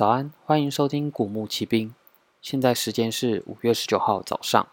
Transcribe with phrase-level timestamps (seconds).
[0.00, 1.94] 早安，欢迎收听古墓奇兵。
[2.40, 4.66] 现在时间是五月十九号早上。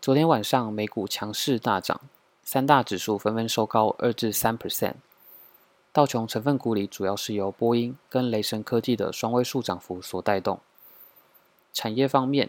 [0.00, 2.00] 昨天晚上美股强势大涨，
[2.42, 4.94] 三大指数纷纷收高二至三 percent。
[5.92, 10.58] 道琼成分股里主要是由波音跟雷神科技的双位数涨幅所带动。
[11.74, 12.48] 产业方面，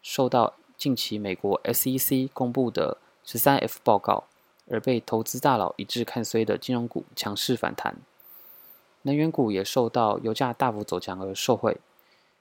[0.00, 4.22] 受到近期美国 SEC 公布的十三 F 报告
[4.70, 7.96] 而被投资大佬一致看衰的金融股强势反弹。
[9.06, 11.78] 能源股也受到油价大幅走强而受惠，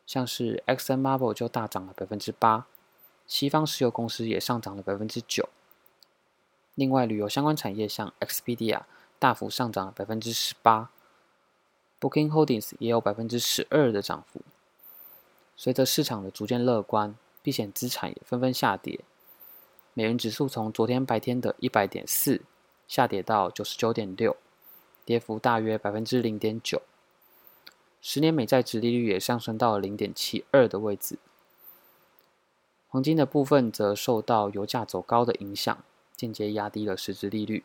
[0.08, 2.66] 像是 ExxonMobil 就大涨了百分之八，
[3.28, 5.48] 西方石油公司也上涨了百分之九。
[6.74, 8.82] 另外，旅游相关产业像 Expedia
[9.20, 10.90] 大幅上涨了百分之十八
[12.02, 14.42] ，Booking Holdings 也有百分之十二的涨幅。
[15.56, 19.02] 随着市场的逐渐乐观，避险资产也纷纷下跌，
[19.94, 22.42] 美元指数从昨天白天的一百点四
[22.88, 24.36] 下跌到九十九点六。
[25.06, 26.82] 跌幅大约百分之零点九，
[28.02, 31.20] 十年美债殖利率也上升到了零点七二的位置。
[32.88, 35.84] 黄金的部分则受到油价走高的影响，
[36.16, 37.64] 间接压低了实质利率，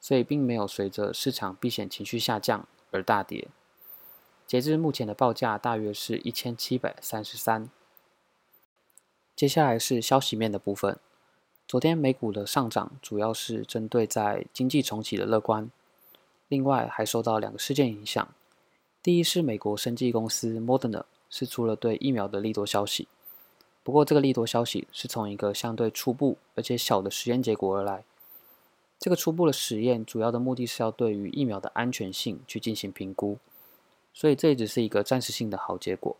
[0.00, 3.48] 所以并没有随着市场避险情绪下降而大跌。
[4.46, 7.70] 截至目前的报价大约是一千七百三十三。
[9.34, 10.98] 接下来是消息面的部分，
[11.66, 15.70] 昨天美股的上涨主要是针对在经济重启的乐观。
[16.48, 18.28] 另外还受到两个事件影响，
[19.02, 23.08] 第一是美国生技公司 Moderna 释出了对疫苗的利多消息，
[23.82, 28.04] 不过这个利多消息是从一个相对初步而且小的实验结果而来。
[28.98, 33.38] 这个初步的实验主要的目的是要对于疫苗的安全性去进行评估，
[34.14, 36.16] 所以这也只是一个暂时性的好结果。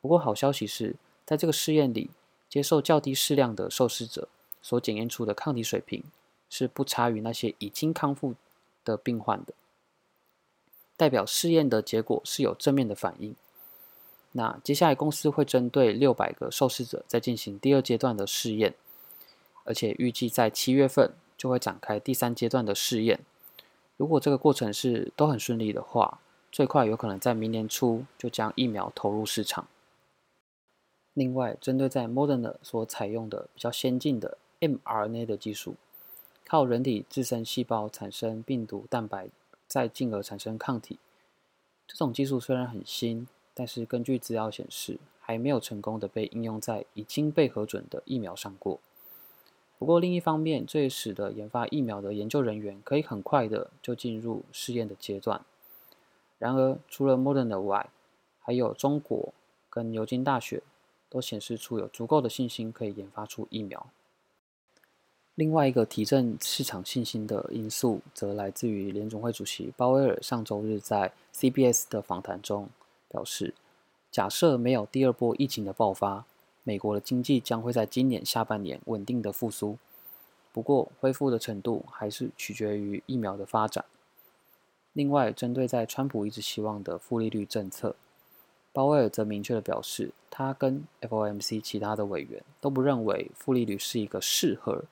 [0.00, 2.10] 不过好消息是，在这个试验里，
[2.48, 4.28] 接受较低适量的受试者
[4.60, 6.02] 所检验出的抗体水平
[6.50, 8.34] 是不差于那些已经康复
[8.84, 9.54] 的病患的，
[10.96, 13.34] 代表试验的结果是有正面的反应。
[14.32, 18.74] 那接下来公司会针对六百个受试者再进行第二阶段的试验，
[19.64, 23.20] 而且预计在七月份就会展开第三阶段的试验。
[23.96, 29.68] 如果这个过程是都很顺利的话，最快有可能在明年初就将疫苗投入市场。
[31.12, 35.76] 另外，针对在 Moderna 所采用的比较先进的 mRNA 的技术。
[36.46, 39.28] 靠人体自身细胞产生病毒蛋白，
[39.66, 40.98] 再进而产生抗体。
[41.86, 48.78] 这种技术虽然很新，但是根据资料显示，还没有成功的被应用在已经被核准的疫苗上过。
[49.78, 55.44] 不过另一方面，这也使得研发疫苗的研究人员可以很快的就进入试验的阶段。
[56.38, 57.90] 然而，除了 Moderna 外，
[58.40, 59.34] 还有中国
[59.68, 60.62] 跟牛津大学
[61.08, 63.86] 都显示出有足够的信心可以研发出疫苗。
[65.36, 72.68] 另外一个提振市场信心的因素，则来自于联总会主席鲍威尔上周日在 CBS 的访谈中
[73.08, 73.52] 表示，
[74.12, 76.24] 假设没有第二波疫情的爆发，
[76.62, 79.76] 美国的经济将会在今年下半年稳定的复苏。
[80.52, 83.84] 不过，恢复的程度还是取决于疫苗的发展。
[84.92, 87.96] 另外，针对在川普一直希望的负利率政策，
[88.72, 94.84] 鲍威尔则明确地表示，他跟 FOMC 其他的委员都不认为负利率是一个适合。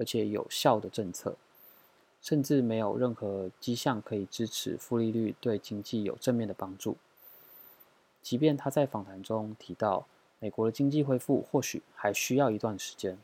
[0.00, 1.36] 而且有效的政策，
[2.22, 6.96] 甚至没有任何迹象可以支持负利率对经济有正面的帮助。
[8.22, 10.06] 即便他在访谈中提到，
[10.38, 13.18] 美国的经济恢复或许还需要一段时间，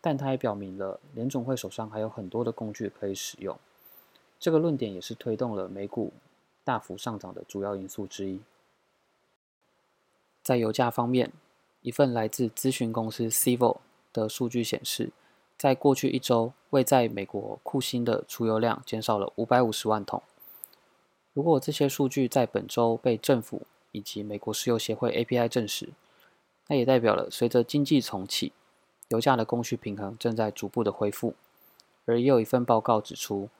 [0.00, 3.58] 但他也表明了联总会手上还有很多的工具可以使用。
[4.38, 6.12] 这个论点也是推动了美股
[6.62, 8.40] 大幅上涨的主要因素之一。
[10.42, 11.32] 在油价方面，
[11.82, 13.78] 一份来自咨询公司 CIVO
[14.12, 15.10] 的数据显示，
[15.60, 20.22] 在过去一周，未在美国库欣的储油量减少了五百五十万桶。
[21.34, 25.90] 如果这些数据在本周被政府以及美国石油协会 API 证实，
[26.68, 28.54] 那也代表了随着经济重启，
[29.08, 31.34] 油价的供需平衡正在逐步的恢复。
[32.06, 33.50] 而也有一份报告指出，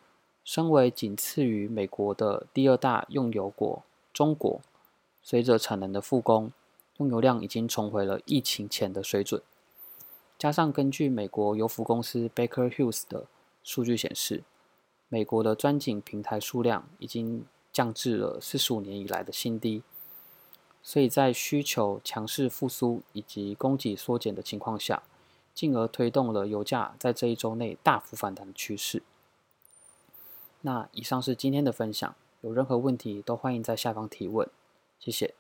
[0.43, 3.83] 身为仅次于美国的第二大用油国
[4.15, 4.63] 中国，
[5.23, 6.51] 随着产能的复工，
[6.97, 9.43] 用油量已经重回了疫情前的水准。
[10.41, 13.27] 加上根据美国油服公司 Baker Hughes 的
[13.63, 14.43] 数据显示，
[15.11, 19.83] 美国的钻井平台数量已经降至了四十五年以来的新低，
[20.83, 25.03] 所以在需求强势复苏以及供给缩减的情况下，
[25.53, 29.03] 进而推动了油价在这一周内大幅反弹的趋势。
[30.63, 34.49] 那以上是今天的分享，有任何问题都欢迎在下方提问，
[34.99, 35.35] 谢谢。